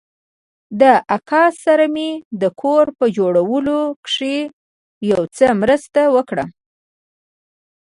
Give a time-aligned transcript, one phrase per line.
[0.79, 2.09] له اکا سره مې
[2.41, 4.37] د کور په جوړولو کښې
[5.11, 6.45] يو څه مرسته وکړه.